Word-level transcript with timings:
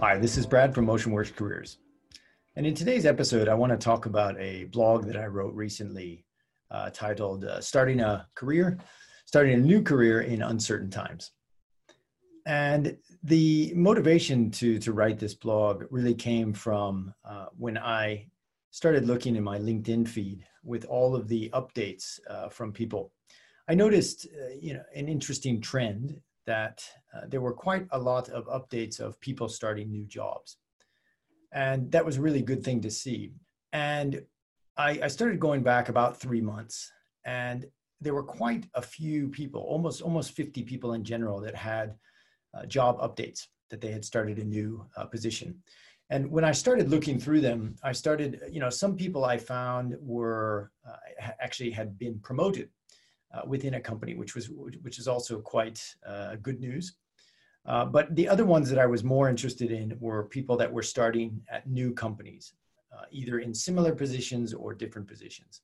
Hi, 0.00 0.16
this 0.16 0.36
is 0.36 0.46
Brad 0.46 0.72
from 0.72 0.86
MotionWorks 0.86 1.34
Careers. 1.34 1.78
And 2.54 2.64
in 2.64 2.72
today's 2.72 3.04
episode, 3.04 3.48
I 3.48 3.54
want 3.54 3.72
to 3.72 3.76
talk 3.76 4.06
about 4.06 4.38
a 4.38 4.66
blog 4.66 5.06
that 5.06 5.16
I 5.16 5.26
wrote 5.26 5.52
recently 5.54 6.24
uh, 6.70 6.90
titled 6.90 7.44
uh, 7.44 7.60
Starting 7.60 7.98
a 7.98 8.24
Career, 8.36 8.78
Starting 9.26 9.54
a 9.54 9.56
New 9.56 9.82
Career 9.82 10.20
in 10.20 10.40
Uncertain 10.40 10.88
Times. 10.88 11.32
And 12.46 12.96
the 13.24 13.72
motivation 13.74 14.52
to, 14.52 14.78
to 14.78 14.92
write 14.92 15.18
this 15.18 15.34
blog 15.34 15.82
really 15.90 16.14
came 16.14 16.52
from 16.52 17.12
uh, 17.24 17.46
when 17.56 17.76
I 17.76 18.28
started 18.70 19.04
looking 19.04 19.34
in 19.34 19.42
my 19.42 19.58
LinkedIn 19.58 20.06
feed 20.06 20.44
with 20.62 20.84
all 20.84 21.16
of 21.16 21.26
the 21.26 21.50
updates 21.54 22.20
uh, 22.30 22.48
from 22.50 22.72
people. 22.72 23.10
I 23.68 23.74
noticed 23.74 24.28
uh, 24.32 24.54
you 24.60 24.74
know, 24.74 24.84
an 24.94 25.08
interesting 25.08 25.60
trend 25.60 26.20
that 26.48 26.82
uh, 27.14 27.26
there 27.28 27.42
were 27.42 27.52
quite 27.52 27.86
a 27.90 27.98
lot 27.98 28.30
of 28.30 28.46
updates 28.46 29.00
of 29.00 29.20
people 29.20 29.48
starting 29.50 29.90
new 29.90 30.06
jobs. 30.06 30.56
And 31.52 31.92
that 31.92 32.06
was 32.06 32.16
a 32.16 32.22
really 32.22 32.40
good 32.40 32.64
thing 32.64 32.80
to 32.80 32.90
see. 32.90 33.32
And 33.74 34.22
I, 34.78 34.90
I 35.02 35.08
started 35.08 35.38
going 35.38 35.62
back 35.62 35.90
about 35.90 36.18
three 36.18 36.40
months, 36.40 36.90
and 37.26 37.66
there 38.00 38.14
were 38.14 38.22
quite 38.22 38.64
a 38.74 38.80
few 38.80 39.28
people, 39.28 39.60
almost 39.60 40.00
almost 40.00 40.32
50 40.32 40.62
people 40.62 40.94
in 40.94 41.04
general, 41.04 41.38
that 41.40 41.54
had 41.54 41.96
uh, 42.54 42.64
job 42.64 42.98
updates 43.00 43.40
that 43.70 43.82
they 43.82 43.92
had 43.92 44.04
started 44.04 44.38
a 44.38 44.44
new 44.44 44.86
uh, 44.96 45.04
position. 45.04 45.62
And 46.08 46.30
when 46.30 46.44
I 46.44 46.52
started 46.52 46.88
looking 46.88 47.20
through 47.20 47.42
them, 47.42 47.76
I 47.82 47.92
started, 47.92 48.40
you 48.50 48.60
know, 48.60 48.70
some 48.70 48.96
people 48.96 49.26
I 49.26 49.36
found 49.36 49.96
were 50.00 50.72
uh, 50.88 50.96
actually 51.40 51.70
had 51.70 51.98
been 51.98 52.18
promoted 52.20 52.70
uh, 53.34 53.42
within 53.46 53.74
a 53.74 53.80
company, 53.80 54.14
which 54.14 54.34
was 54.34 54.50
which 54.82 54.98
is 54.98 55.08
also 55.08 55.40
quite 55.40 55.82
uh, 56.06 56.36
good 56.36 56.60
news. 56.60 56.94
Uh, 57.66 57.84
but 57.84 58.14
the 58.16 58.28
other 58.28 58.46
ones 58.46 58.70
that 58.70 58.78
I 58.78 58.86
was 58.86 59.04
more 59.04 59.28
interested 59.28 59.70
in 59.70 59.96
were 60.00 60.24
people 60.24 60.56
that 60.56 60.72
were 60.72 60.82
starting 60.82 61.42
at 61.50 61.68
new 61.68 61.92
companies, 61.92 62.54
uh, 62.96 63.04
either 63.10 63.40
in 63.40 63.52
similar 63.52 63.94
positions 63.94 64.54
or 64.54 64.72
different 64.72 65.06
positions. 65.06 65.60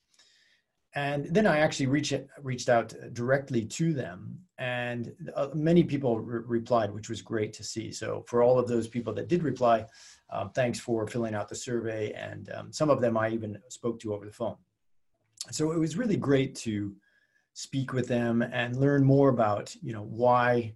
And 0.96 1.26
then 1.26 1.46
I 1.46 1.58
actually 1.58 1.86
reached 1.86 2.14
reached 2.42 2.68
out 2.68 2.94
directly 3.14 3.64
to 3.64 3.92
them, 3.92 4.38
and 4.58 5.12
uh, 5.34 5.48
many 5.54 5.82
people 5.82 6.20
re- 6.20 6.42
replied, 6.46 6.92
which 6.92 7.08
was 7.08 7.20
great 7.20 7.52
to 7.54 7.64
see. 7.64 7.90
So 7.90 8.24
for 8.28 8.42
all 8.42 8.58
of 8.58 8.68
those 8.68 8.86
people 8.86 9.12
that 9.14 9.28
did 9.28 9.42
reply, 9.42 9.86
um, 10.30 10.50
thanks 10.50 10.78
for 10.78 11.06
filling 11.08 11.34
out 11.34 11.48
the 11.48 11.56
survey, 11.56 12.12
and 12.12 12.52
um, 12.52 12.72
some 12.72 12.90
of 12.90 13.00
them 13.00 13.16
I 13.16 13.30
even 13.30 13.58
spoke 13.70 13.98
to 14.00 14.14
over 14.14 14.24
the 14.24 14.32
phone. 14.32 14.56
So 15.50 15.72
it 15.72 15.78
was 15.78 15.96
really 15.96 16.16
great 16.16 16.54
to 16.56 16.94
speak 17.54 17.92
with 17.92 18.08
them 18.08 18.42
and 18.42 18.76
learn 18.76 19.04
more 19.04 19.28
about 19.30 19.74
you 19.82 19.92
know 19.92 20.02
why 20.02 20.74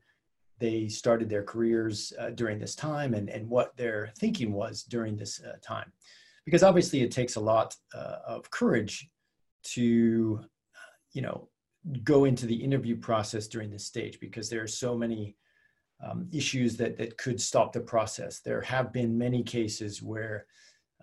they 0.58 0.88
started 0.88 1.28
their 1.28 1.42
careers 1.42 2.12
uh, 2.18 2.30
during 2.30 2.58
this 2.58 2.74
time 2.74 3.14
and, 3.14 3.28
and 3.28 3.48
what 3.48 3.76
their 3.76 4.10
thinking 4.18 4.52
was 4.52 4.82
during 4.82 5.16
this 5.16 5.40
uh, 5.42 5.52
time. 5.62 5.92
Because 6.44 6.64
obviously 6.64 7.02
it 7.02 7.12
takes 7.12 7.36
a 7.36 7.40
lot 7.40 7.76
uh, 7.94 8.16
of 8.26 8.50
courage 8.50 9.08
to 9.64 10.40
you 11.12 11.22
know 11.22 11.48
go 12.02 12.24
into 12.24 12.46
the 12.46 12.54
interview 12.54 12.96
process 12.96 13.46
during 13.46 13.70
this 13.70 13.84
stage 13.84 14.18
because 14.20 14.48
there 14.48 14.62
are 14.62 14.68
so 14.68 14.96
many 14.96 15.36
um, 16.04 16.28
issues 16.32 16.76
that, 16.76 16.96
that 16.96 17.18
could 17.18 17.40
stop 17.40 17.72
the 17.72 17.80
process. 17.80 18.40
There 18.40 18.60
have 18.62 18.92
been 18.92 19.18
many 19.18 19.42
cases 19.42 20.02
where 20.02 20.46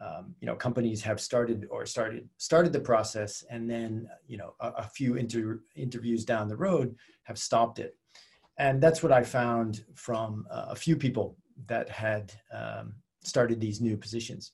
um, 0.02 0.36
you 0.42 0.46
know 0.46 0.56
companies 0.56 1.02
have 1.02 1.22
started 1.22 1.68
or 1.70 1.86
started 1.86 2.28
started 2.38 2.74
the 2.74 2.80
process 2.80 3.44
and 3.50 3.70
then 3.70 4.08
you 4.28 4.38
know 4.38 4.56
a, 4.60 4.70
a 4.70 4.84
few 4.84 5.16
inter- 5.16 5.62
interviews 5.76 6.26
down 6.26 6.48
the 6.48 6.58
road 6.58 6.96
have 7.24 7.38
stopped 7.38 7.80
it. 7.80 7.98
And 8.58 8.82
that's 8.82 9.04
what 9.04 9.12
i 9.12 9.24
found 9.24 9.84
from 9.96 10.46
uh, 10.52 10.68
a 10.70 10.76
few 10.76 10.96
people 10.96 11.38
that 11.68 11.90
had 11.90 12.34
um, 12.54 12.94
started 13.24 13.60
these 13.60 13.82
new 13.82 13.98
positions. 13.98 14.52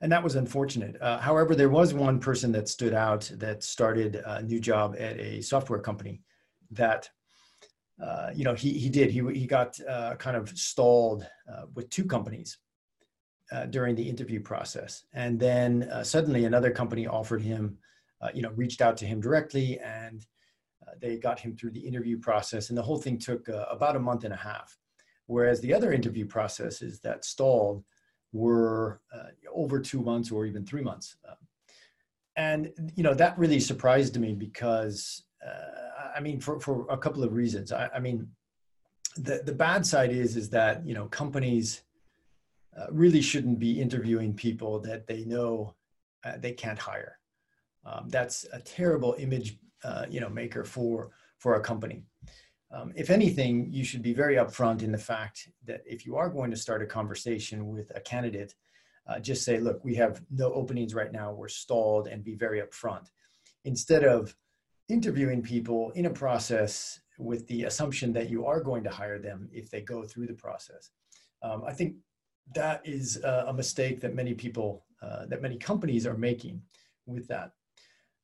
And 0.00 0.12
that 0.12 0.22
was 0.22 0.36
unfortunate. 0.36 1.00
Uh, 1.00 1.18
however 1.18 1.54
there 1.54 1.70
was 1.70 1.94
one 1.94 2.20
person 2.20 2.52
that 2.52 2.68
stood 2.68 2.92
out 2.92 3.30
that 3.36 3.62
started 3.62 4.22
a 4.26 4.42
new 4.42 4.60
job 4.60 4.96
at 4.98 5.18
a 5.18 5.40
software 5.40 5.80
company 5.80 6.20
that 6.70 7.08
uh, 8.02 8.30
you 8.34 8.44
know 8.44 8.54
he, 8.54 8.72
he 8.72 8.90
did. 8.90 9.10
He, 9.10 9.22
he 9.32 9.46
got 9.46 9.78
uh, 9.88 10.16
kind 10.16 10.36
of 10.36 10.48
stalled 10.50 11.26
uh, 11.50 11.62
with 11.74 11.88
two 11.90 12.04
companies 12.04 12.58
uh, 13.52 13.66
during 13.66 13.94
the 13.94 14.08
interview 14.08 14.40
process. 14.40 15.04
And 15.12 15.38
then 15.38 15.84
uh, 15.84 16.02
suddenly 16.02 16.44
another 16.44 16.70
company 16.70 17.06
offered 17.06 17.42
him, 17.42 17.78
uh, 18.20 18.28
you 18.34 18.42
know, 18.42 18.50
reached 18.50 18.80
out 18.80 18.96
to 18.98 19.06
him 19.06 19.20
directly 19.20 19.78
and 19.80 20.26
uh, 20.86 20.92
they 21.00 21.16
got 21.16 21.40
him 21.40 21.56
through 21.56 21.72
the 21.72 21.80
interview 21.80 22.18
process. 22.18 22.68
And 22.68 22.78
the 22.78 22.82
whole 22.82 22.98
thing 22.98 23.18
took 23.18 23.48
uh, 23.48 23.66
about 23.70 23.96
a 23.96 24.00
month 24.00 24.24
and 24.24 24.32
a 24.32 24.36
half. 24.38 24.76
Whereas 25.26 25.60
the 25.60 25.72
other 25.72 25.92
interview 25.92 26.26
processes 26.26 27.00
that 27.00 27.24
stalled 27.24 27.82
were 28.32 29.00
uh, 29.14 29.28
over 29.52 29.80
two 29.80 30.02
months 30.02 30.30
or 30.30 30.44
even 30.44 30.66
three 30.66 30.82
months. 30.82 31.16
and, 32.36 32.72
you 32.96 33.02
know, 33.02 33.14
that 33.14 33.38
really 33.38 33.60
surprised 33.60 34.18
me 34.18 34.34
because, 34.34 35.22
I 36.14 36.20
mean, 36.20 36.40
for, 36.40 36.60
for 36.60 36.86
a 36.90 36.98
couple 36.98 37.22
of 37.24 37.32
reasons. 37.32 37.72
I, 37.72 37.88
I 37.94 38.00
mean, 38.00 38.28
the, 39.16 39.42
the 39.44 39.52
bad 39.52 39.86
side 39.86 40.10
is, 40.10 40.36
is 40.36 40.50
that, 40.50 40.86
you 40.86 40.94
know, 40.94 41.06
companies, 41.06 41.82
uh, 42.76 42.86
really 42.90 43.20
shouldn't 43.20 43.58
be 43.58 43.80
interviewing 43.80 44.34
people 44.34 44.80
that 44.80 45.06
they 45.06 45.24
know 45.24 45.74
uh, 46.24 46.36
they 46.38 46.52
can't 46.52 46.78
hire. 46.78 47.18
Um, 47.84 48.08
that's 48.08 48.46
a 48.52 48.60
terrible 48.60 49.14
image, 49.18 49.58
uh, 49.84 50.06
you 50.08 50.20
know, 50.20 50.28
maker 50.28 50.64
for 50.64 51.10
for 51.38 51.56
a 51.56 51.60
company. 51.60 52.04
Um, 52.70 52.92
if 52.96 53.10
anything, 53.10 53.68
you 53.70 53.84
should 53.84 54.02
be 54.02 54.14
very 54.14 54.36
upfront 54.36 54.82
in 54.82 54.90
the 54.90 54.98
fact 54.98 55.48
that 55.64 55.82
if 55.86 56.04
you 56.06 56.16
are 56.16 56.28
going 56.28 56.50
to 56.50 56.56
start 56.56 56.82
a 56.82 56.86
conversation 56.86 57.68
with 57.68 57.92
a 57.94 58.00
candidate, 58.00 58.54
uh, 59.06 59.20
just 59.20 59.44
say, 59.44 59.60
"Look, 59.60 59.84
we 59.84 59.94
have 59.96 60.22
no 60.30 60.52
openings 60.52 60.94
right 60.94 61.12
now. 61.12 61.32
We're 61.32 61.48
stalled," 61.48 62.08
and 62.08 62.24
be 62.24 62.34
very 62.34 62.60
upfront, 62.60 63.06
instead 63.64 64.04
of 64.04 64.34
interviewing 64.88 65.42
people 65.42 65.90
in 65.92 66.06
a 66.06 66.10
process 66.10 67.00
with 67.18 67.46
the 67.46 67.64
assumption 67.64 68.12
that 68.12 68.28
you 68.28 68.44
are 68.46 68.60
going 68.60 68.84
to 68.84 68.90
hire 68.90 69.18
them 69.18 69.48
if 69.52 69.70
they 69.70 69.80
go 69.80 70.02
through 70.02 70.26
the 70.26 70.34
process. 70.34 70.90
Um, 71.42 71.62
I 71.64 71.72
think 71.72 71.96
that 72.52 72.82
is 72.84 73.16
a 73.22 73.52
mistake 73.52 74.00
that 74.00 74.14
many 74.14 74.34
people, 74.34 74.84
uh, 75.02 75.26
that 75.26 75.42
many 75.42 75.56
companies 75.56 76.06
are 76.06 76.16
making 76.16 76.62
with 77.06 77.26
that. 77.28 77.52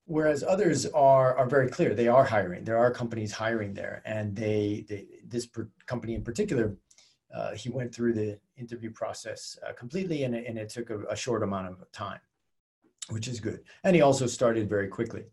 Whereas 0.04 0.42
others 0.42 0.86
are, 0.86 1.36
are 1.38 1.46
very 1.46 1.68
clear, 1.68 1.94
they 1.94 2.08
are 2.08 2.24
hiring. 2.24 2.64
There 2.64 2.78
are 2.78 2.90
companies 2.90 3.32
hiring 3.32 3.74
there, 3.74 4.02
and 4.04 4.34
they, 4.34 4.84
they 4.88 5.06
this 5.24 5.46
per, 5.46 5.68
company 5.86 6.14
in 6.14 6.24
particular, 6.24 6.76
uh, 7.34 7.52
he 7.52 7.68
went 7.68 7.94
through 7.94 8.14
the 8.14 8.38
interview 8.56 8.90
process 8.90 9.56
uh, 9.66 9.72
completely, 9.72 10.24
and, 10.24 10.34
and 10.34 10.58
it 10.58 10.68
took 10.68 10.90
a, 10.90 11.04
a 11.04 11.16
short 11.16 11.42
amount 11.42 11.68
of 11.68 11.92
time 11.92 12.20
which 13.10 13.28
is 13.28 13.40
good. 13.40 13.60
And 13.84 13.94
he 13.94 14.02
also 14.02 14.26
started 14.26 14.68
very 14.68 14.88
quickly. 14.88 15.24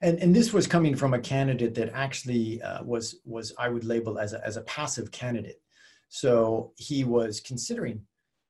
And, 0.00 0.18
and 0.18 0.34
this 0.34 0.52
was 0.52 0.66
coming 0.66 0.94
from 0.94 1.14
a 1.14 1.18
candidate 1.18 1.74
that 1.74 1.90
actually 1.92 2.62
uh, 2.62 2.82
was, 2.82 3.16
was, 3.24 3.52
I 3.58 3.68
would 3.68 3.84
label 3.84 4.18
as 4.18 4.32
a, 4.32 4.44
as 4.44 4.56
a 4.56 4.62
passive 4.62 5.10
candidate. 5.10 5.60
So 6.08 6.72
he 6.76 7.04
was 7.04 7.40
considering 7.40 8.00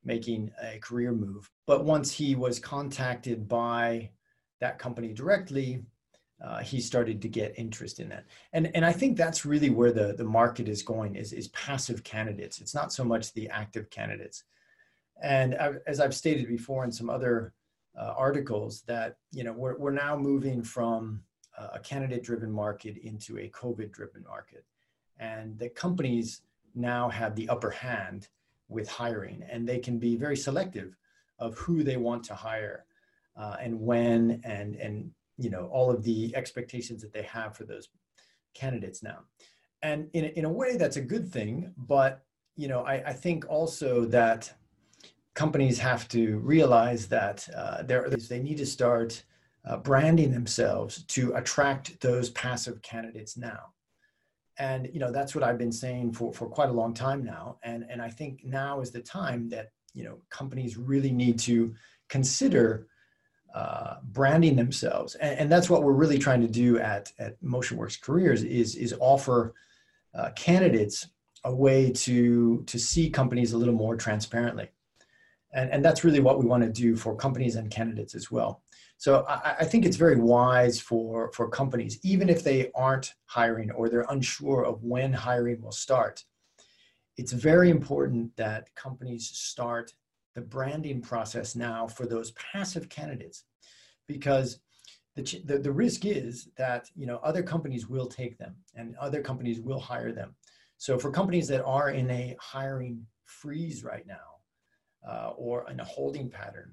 making 0.06 0.50
a 0.62 0.78
career 0.78 1.12
move. 1.12 1.50
But 1.66 1.84
once 1.84 2.10
he 2.12 2.36
was 2.36 2.58
contacted 2.58 3.48
by 3.48 4.10
that 4.60 4.78
company 4.78 5.12
directly, 5.12 5.82
uh, 6.42 6.60
he 6.60 6.80
started 6.80 7.20
to 7.22 7.28
get 7.28 7.58
interest 7.58 7.98
in 7.98 8.08
that. 8.10 8.26
And, 8.52 8.70
and 8.74 8.84
I 8.84 8.92
think 8.92 9.16
that's 9.16 9.44
really 9.44 9.70
where 9.70 9.92
the, 9.92 10.14
the 10.16 10.24
market 10.24 10.68
is 10.68 10.82
going 10.82 11.16
is, 11.16 11.32
is 11.32 11.48
passive 11.48 12.04
candidates. 12.04 12.60
It's 12.60 12.74
not 12.74 12.92
so 12.92 13.04
much 13.04 13.32
the 13.32 13.48
active 13.48 13.90
candidates. 13.90 14.44
And 15.22 15.54
I, 15.54 15.72
as 15.86 15.98
I've 15.98 16.14
stated 16.14 16.46
before 16.46 16.84
in 16.84 16.92
some 16.92 17.10
other 17.10 17.52
uh, 17.98 18.12
articles 18.16 18.82
that, 18.82 19.16
you 19.32 19.44
know, 19.44 19.52
we're, 19.52 19.76
we're 19.78 19.90
now 19.90 20.16
moving 20.16 20.62
from 20.62 21.22
uh, 21.58 21.68
a 21.74 21.78
candidate 21.80 22.22
driven 22.22 22.52
market 22.52 22.98
into 22.98 23.38
a 23.38 23.48
COVID 23.48 23.90
driven 23.90 24.22
market. 24.24 24.64
And 25.18 25.58
the 25.58 25.70
companies 25.70 26.42
now 26.74 27.08
have 27.08 27.34
the 27.34 27.48
upper 27.48 27.70
hand 27.70 28.28
with 28.68 28.88
hiring 28.88 29.42
and 29.50 29.68
they 29.68 29.78
can 29.78 29.98
be 29.98 30.16
very 30.16 30.36
selective 30.36 30.96
of 31.38 31.56
who 31.58 31.82
they 31.82 31.96
want 31.96 32.24
to 32.24 32.34
hire 32.34 32.84
uh, 33.36 33.56
and 33.60 33.78
when 33.78 34.40
and 34.44 34.76
and 34.76 35.10
you 35.38 35.50
know 35.50 35.68
all 35.72 35.90
of 35.90 36.02
the 36.02 36.34
expectations 36.34 37.02
that 37.02 37.12
they 37.12 37.22
have 37.22 37.56
for 37.56 37.64
those 37.64 37.88
candidates 38.54 39.02
now. 39.02 39.18
And 39.82 40.08
in, 40.14 40.24
in 40.24 40.44
a 40.46 40.52
way 40.52 40.76
that's 40.76 40.96
a 40.96 41.02
good 41.02 41.30
thing 41.30 41.72
but 41.76 42.24
you 42.56 42.68
know 42.68 42.82
i, 42.84 42.94
I 42.94 43.12
think 43.12 43.44
also 43.48 44.06
that 44.06 44.52
companies 45.34 45.78
have 45.78 46.08
to 46.08 46.38
realize 46.38 47.06
that 47.08 47.46
uh, 47.54 47.82
they 47.82 48.40
need 48.40 48.56
to 48.56 48.66
start 48.66 49.22
uh, 49.66 49.76
branding 49.76 50.32
themselves 50.32 51.02
to 51.04 51.34
attract 51.34 52.00
those 52.00 52.30
passive 52.30 52.80
candidates 52.80 53.36
now 53.36 53.74
and 54.58 54.88
you 54.92 55.00
know 55.00 55.12
that's 55.12 55.34
what 55.34 55.44
i've 55.44 55.58
been 55.58 55.72
saying 55.72 56.12
for 56.12 56.32
for 56.32 56.46
quite 56.48 56.68
a 56.68 56.72
long 56.72 56.94
time 56.94 57.24
now. 57.24 57.58
And 57.62 57.84
and 57.90 58.00
i 58.00 58.10
think 58.10 58.44
now 58.44 58.80
is 58.80 58.90
the 58.90 59.00
time 59.00 59.48
that 59.50 59.70
you 59.94 60.04
know 60.04 60.18
companies 60.30 60.76
really 60.76 61.12
need 61.12 61.38
to 61.40 61.74
consider 62.08 62.86
uh, 63.54 63.96
branding 64.12 64.54
themselves. 64.54 65.14
And, 65.14 65.38
and, 65.40 65.52
that's 65.52 65.70
what 65.70 65.82
we're 65.82 65.94
really 65.94 66.18
trying 66.18 66.42
to 66.42 66.46
do 66.46 66.78
at 66.78 67.10
at 67.18 67.42
motionworks 67.42 67.98
careers 67.98 68.42
is 68.42 68.74
is 68.74 68.94
offer 69.00 69.54
uh, 70.14 70.30
candidates 70.36 71.08
a 71.44 71.54
way 71.54 71.90
to 71.90 72.62
to 72.66 72.78
see 72.78 73.08
companies 73.08 73.54
a 73.54 73.58
little 73.58 73.74
more 73.74 73.96
transparently 73.96 74.68
and, 75.56 75.70
and 75.70 75.84
that's 75.84 76.04
really 76.04 76.20
what 76.20 76.38
we 76.38 76.46
want 76.46 76.62
to 76.62 76.70
do 76.70 76.94
for 76.94 77.16
companies 77.16 77.56
and 77.56 77.70
candidates 77.70 78.14
as 78.14 78.30
well. 78.30 78.62
So 78.98 79.24
I, 79.28 79.56
I, 79.60 79.64
think 79.64 79.84
it's 79.84 79.96
very 79.96 80.16
wise 80.16 80.80
for 80.80 81.30
for 81.32 81.48
companies 81.48 81.98
even 82.02 82.28
if 82.30 82.42
they 82.42 82.70
aren't 82.74 83.12
hiring 83.26 83.70
or 83.72 83.88
they're 83.88 84.06
unsure 84.08 84.64
of 84.64 84.82
when 84.82 85.12
hiring 85.12 85.60
will 85.60 85.72
start 85.72 86.24
it's 87.16 87.32
very 87.32 87.70
important 87.70 88.36
that 88.36 88.74
companies 88.74 89.28
start 89.28 89.94
the 90.34 90.42
branding 90.42 91.00
process 91.00 91.56
now 91.56 91.86
for 91.86 92.06
those 92.06 92.32
passive 92.32 92.88
candidates. 92.88 93.44
Because 94.06 94.60
the, 95.14 95.22
the, 95.44 95.58
the 95.58 95.72
risk 95.72 96.04
is 96.04 96.50
that 96.58 96.88
you 96.94 97.06
know 97.06 97.18
other 97.24 97.42
companies 97.42 97.88
will 97.88 98.06
take 98.06 98.36
them 98.38 98.54
and 98.74 98.94
other 98.96 99.22
companies 99.22 99.60
will 99.60 99.80
hire 99.80 100.12
them. 100.12 100.34
So 100.76 100.98
for 100.98 101.10
companies 101.10 101.48
that 101.48 101.64
are 101.64 101.90
in 101.90 102.10
a 102.10 102.36
hiring 102.38 103.06
freeze 103.24 103.82
right 103.82 104.06
now 104.06 104.35
uh, 105.06 105.30
or 105.36 105.68
in 105.70 105.80
a 105.80 105.84
holding 105.84 106.28
pattern, 106.28 106.72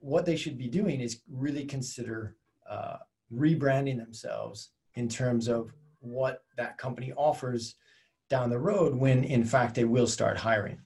what 0.00 0.26
they 0.26 0.36
should 0.36 0.58
be 0.58 0.68
doing 0.68 1.00
is 1.00 1.22
really 1.30 1.64
consider 1.64 2.36
uh, 2.68 2.96
rebranding 3.32 3.98
themselves 3.98 4.70
in 4.94 5.08
terms 5.08 5.48
of 5.48 5.72
what 6.00 6.42
that 6.56 6.76
company 6.76 7.12
offers 7.16 7.76
down 8.28 8.50
the 8.50 8.58
road 8.58 8.94
when 8.94 9.24
in 9.24 9.44
fact 9.44 9.74
they 9.74 9.84
will 9.84 10.06
start 10.06 10.36
hiring. 10.36 10.80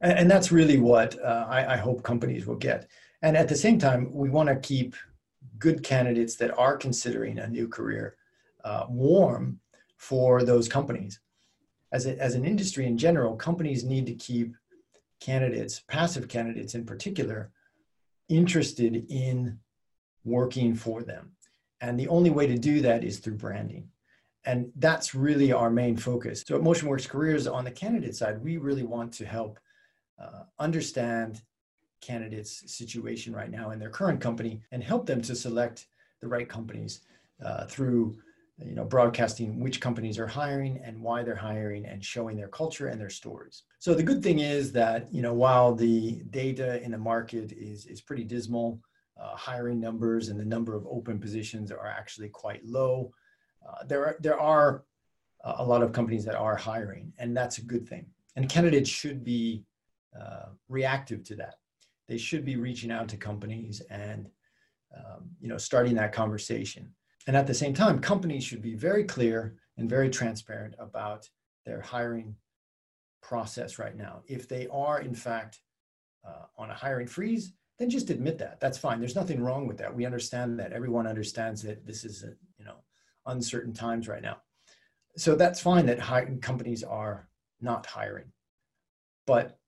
And, 0.00 0.18
and 0.18 0.30
that's 0.30 0.52
really 0.52 0.78
what 0.78 1.18
uh, 1.22 1.46
I, 1.48 1.74
I 1.74 1.76
hope 1.76 2.02
companies 2.02 2.46
will 2.46 2.56
get. 2.56 2.88
And 3.22 3.36
at 3.36 3.48
the 3.48 3.54
same 3.54 3.78
time, 3.78 4.12
we 4.12 4.30
want 4.30 4.48
to 4.48 4.56
keep 4.56 4.96
good 5.58 5.82
candidates 5.84 6.34
that 6.36 6.56
are 6.58 6.76
considering 6.76 7.38
a 7.38 7.46
new 7.46 7.68
career 7.68 8.16
uh, 8.64 8.86
warm 8.88 9.60
for 9.96 10.42
those 10.42 10.68
companies. 10.68 11.20
As, 11.92 12.06
a, 12.06 12.18
as 12.18 12.34
an 12.34 12.44
industry 12.44 12.86
in 12.86 12.98
general, 12.98 13.36
companies 13.36 13.84
need 13.84 14.06
to 14.06 14.14
keep 14.14 14.56
candidates, 15.22 15.82
passive 15.86 16.26
candidates 16.26 16.74
in 16.74 16.84
particular, 16.84 17.50
interested 18.28 19.06
in 19.08 19.58
working 20.24 20.74
for 20.74 21.02
them. 21.02 21.32
And 21.80 21.98
the 21.98 22.08
only 22.08 22.30
way 22.30 22.46
to 22.48 22.58
do 22.58 22.80
that 22.80 23.04
is 23.04 23.18
through 23.18 23.36
branding. 23.36 23.88
And 24.44 24.72
that's 24.76 25.14
really 25.14 25.52
our 25.52 25.70
main 25.70 25.96
focus. 25.96 26.42
So 26.46 26.56
at 26.56 26.62
MotionWorks 26.62 27.08
Careers, 27.08 27.46
on 27.46 27.64
the 27.64 27.70
candidate 27.70 28.16
side, 28.16 28.42
we 28.42 28.56
really 28.56 28.82
want 28.82 29.12
to 29.14 29.24
help 29.24 29.60
uh, 30.20 30.42
understand 30.58 31.42
candidates' 32.00 32.64
situation 32.66 33.32
right 33.32 33.50
now 33.50 33.70
in 33.70 33.78
their 33.78 33.90
current 33.90 34.20
company 34.20 34.60
and 34.72 34.82
help 34.82 35.06
them 35.06 35.22
to 35.22 35.36
select 35.36 35.86
the 36.20 36.26
right 36.26 36.48
companies 36.48 37.02
uh, 37.44 37.66
through 37.66 38.16
you 38.58 38.74
know 38.74 38.84
broadcasting 38.84 39.60
which 39.60 39.80
companies 39.80 40.18
are 40.18 40.26
hiring 40.26 40.80
and 40.84 41.00
why 41.00 41.22
they're 41.22 41.34
hiring 41.34 41.86
and 41.86 42.04
showing 42.04 42.36
their 42.36 42.48
culture 42.48 42.88
and 42.88 43.00
their 43.00 43.10
stories. 43.10 43.64
So 43.78 43.94
the 43.94 44.02
good 44.02 44.22
thing 44.22 44.40
is 44.40 44.72
that 44.72 45.12
you 45.12 45.22
know 45.22 45.34
while 45.34 45.74
the 45.74 46.22
data 46.30 46.82
in 46.82 46.92
the 46.92 46.98
market 46.98 47.52
is 47.52 47.86
is 47.86 48.00
pretty 48.00 48.24
dismal 48.24 48.80
uh, 49.20 49.36
hiring 49.36 49.80
numbers 49.80 50.28
and 50.28 50.38
the 50.38 50.44
number 50.44 50.74
of 50.74 50.86
open 50.86 51.18
positions 51.18 51.70
are 51.70 51.86
actually 51.86 52.28
quite 52.28 52.64
low 52.64 53.12
uh, 53.68 53.84
there 53.86 54.04
are 54.06 54.16
there 54.20 54.40
are 54.40 54.84
a 55.44 55.64
lot 55.64 55.82
of 55.82 55.92
companies 55.92 56.24
that 56.24 56.36
are 56.36 56.56
hiring 56.56 57.12
and 57.18 57.36
that's 57.36 57.58
a 57.58 57.62
good 57.62 57.88
thing. 57.88 58.06
And 58.36 58.48
candidates 58.48 58.88
should 58.88 59.24
be 59.24 59.64
uh, 60.18 60.46
reactive 60.68 61.24
to 61.24 61.36
that. 61.36 61.54
They 62.08 62.16
should 62.16 62.44
be 62.44 62.56
reaching 62.56 62.90
out 62.90 63.08
to 63.08 63.16
companies 63.16 63.82
and 63.90 64.28
um, 64.96 65.30
you 65.40 65.48
know 65.48 65.58
starting 65.58 65.94
that 65.94 66.12
conversation 66.12 66.92
and 67.26 67.36
at 67.36 67.46
the 67.46 67.54
same 67.54 67.74
time, 67.74 68.00
companies 68.00 68.44
should 68.44 68.62
be 68.62 68.74
very 68.74 69.04
clear 69.04 69.56
and 69.76 69.88
very 69.88 70.10
transparent 70.10 70.74
about 70.78 71.28
their 71.64 71.80
hiring 71.80 72.34
process 73.22 73.78
right 73.78 73.96
now. 73.96 74.22
If 74.26 74.48
they 74.48 74.66
are, 74.68 75.00
in 75.00 75.14
fact, 75.14 75.60
uh, 76.26 76.46
on 76.56 76.70
a 76.70 76.74
hiring 76.74 77.06
freeze, 77.06 77.52
then 77.78 77.90
just 77.90 78.10
admit 78.10 78.38
that. 78.38 78.60
That's 78.60 78.78
fine. 78.78 78.98
There's 79.00 79.16
nothing 79.16 79.42
wrong 79.42 79.66
with 79.66 79.78
that. 79.78 79.94
We 79.94 80.06
understand 80.06 80.58
that. 80.58 80.72
Everyone 80.72 81.06
understands 81.06 81.62
that 81.62 81.86
this 81.86 82.04
is, 82.04 82.22
a, 82.24 82.34
you 82.58 82.64
know, 82.64 82.76
uncertain 83.26 83.72
times 83.72 84.08
right 84.08 84.22
now. 84.22 84.38
So 85.16 85.34
that's 85.34 85.60
fine 85.60 85.86
that 85.86 86.40
companies 86.40 86.82
are 86.82 87.28
not 87.60 87.86
hiring, 87.86 88.32
but 89.26 89.58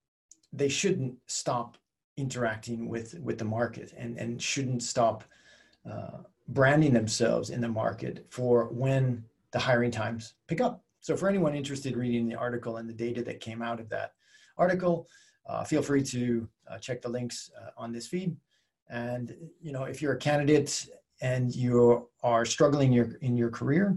they 0.52 0.68
shouldn't 0.68 1.16
stop 1.26 1.76
interacting 2.16 2.88
with 2.88 3.18
with 3.20 3.38
the 3.38 3.44
market 3.44 3.92
and 3.96 4.16
and 4.18 4.40
shouldn't 4.40 4.82
stop 4.82 5.24
uh, 5.90 6.18
branding 6.48 6.92
themselves 6.92 7.50
in 7.50 7.60
the 7.60 7.68
market 7.68 8.26
for 8.30 8.66
when 8.66 9.24
the 9.52 9.58
hiring 9.58 9.90
times 9.90 10.34
pick 10.46 10.60
up. 10.60 10.84
So 11.00 11.16
for 11.16 11.28
anyone 11.28 11.54
interested 11.54 11.92
in 11.92 11.98
reading 11.98 12.28
the 12.28 12.34
article 12.34 12.78
and 12.78 12.88
the 12.88 12.94
data 12.94 13.22
that 13.24 13.40
came 13.40 13.62
out 13.62 13.80
of 13.80 13.88
that 13.90 14.12
article, 14.56 15.06
uh, 15.46 15.64
feel 15.64 15.82
free 15.82 16.02
to 16.02 16.48
uh, 16.70 16.78
check 16.78 17.02
the 17.02 17.08
links 17.08 17.50
uh, 17.60 17.70
on 17.76 17.92
this 17.92 18.06
feed. 18.06 18.36
And 18.90 19.34
you 19.60 19.72
know, 19.72 19.84
if 19.84 20.00
you're 20.00 20.14
a 20.14 20.18
candidate 20.18 20.86
and 21.20 21.54
you 21.54 22.08
are 22.22 22.44
struggling 22.44 22.92
your, 22.92 23.16
in 23.20 23.36
your 23.36 23.50
career, 23.50 23.96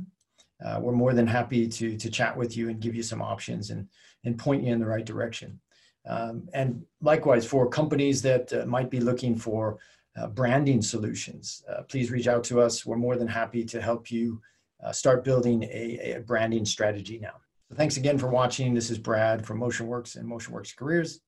uh, 0.63 0.79
we're 0.81 0.91
more 0.91 1.13
than 1.13 1.27
happy 1.27 1.67
to 1.67 1.95
to 1.97 2.09
chat 2.09 2.35
with 2.35 2.57
you 2.57 2.69
and 2.69 2.79
give 2.79 2.95
you 2.95 3.03
some 3.03 3.21
options 3.21 3.69
and 3.69 3.87
and 4.23 4.39
point 4.39 4.63
you 4.63 4.73
in 4.73 4.79
the 4.79 4.85
right 4.85 5.05
direction. 5.05 5.59
Um, 6.07 6.47
and 6.53 6.83
likewise, 7.01 7.45
for 7.45 7.69
companies 7.69 8.21
that 8.23 8.51
uh, 8.53 8.65
might 8.65 8.89
be 8.89 8.99
looking 8.99 9.35
for 9.35 9.77
uh, 10.17 10.27
branding 10.27 10.81
solutions, 10.81 11.63
uh, 11.69 11.83
please 11.83 12.11
reach 12.11 12.27
out 12.27 12.43
to 12.45 12.59
us. 12.61 12.85
We're 12.85 12.97
more 12.97 13.15
than 13.15 13.27
happy 13.27 13.63
to 13.65 13.81
help 13.81 14.11
you 14.11 14.41
uh, 14.83 14.91
start 14.91 15.23
building 15.23 15.63
a, 15.63 16.15
a 16.15 16.19
branding 16.21 16.65
strategy 16.65 17.19
now. 17.19 17.33
So 17.69 17.75
thanks 17.75 17.97
again 17.97 18.17
for 18.17 18.27
watching. 18.27 18.73
This 18.73 18.89
is 18.89 18.97
Brad 18.97 19.45
from 19.45 19.59
MotionWorks 19.59 20.15
and 20.15 20.29
MotionWorks 20.29 20.75
Careers. 20.75 21.21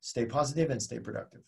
Stay 0.00 0.26
positive 0.26 0.70
and 0.70 0.82
stay 0.82 0.98
productive. 0.98 1.42